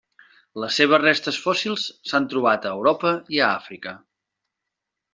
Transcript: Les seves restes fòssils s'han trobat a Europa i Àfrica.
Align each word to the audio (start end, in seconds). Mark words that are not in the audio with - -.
Les 0.63 0.77
seves 0.79 1.01
restes 1.03 1.37
fòssils 1.43 1.85
s'han 2.13 2.27
trobat 2.33 2.65
a 2.71 2.75
Europa 2.81 3.15
i 3.39 3.45
Àfrica. 3.53 3.99